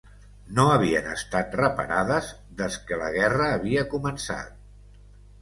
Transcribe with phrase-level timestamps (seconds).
[0.59, 2.31] No havien estat reparades
[2.63, 4.59] des que la guerra havia començat